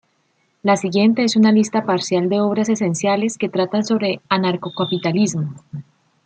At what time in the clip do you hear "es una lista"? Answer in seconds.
1.23-1.85